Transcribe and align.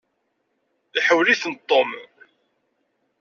Iḥawel-itent 0.97 1.61
Tom. 1.69 1.89